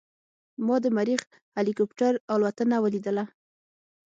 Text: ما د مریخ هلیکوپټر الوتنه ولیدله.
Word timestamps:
ما 0.65 0.75
د 0.83 0.85
مریخ 0.97 1.21
هلیکوپټر 1.57 2.13
الوتنه 2.33 2.77
ولیدله. 2.83 3.25